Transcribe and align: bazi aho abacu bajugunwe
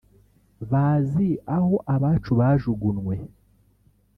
bazi 0.69 1.27
aho 1.55 1.73
abacu 1.95 2.31
bajugunwe 2.39 3.15